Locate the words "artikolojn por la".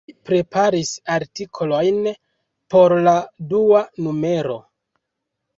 1.15-3.15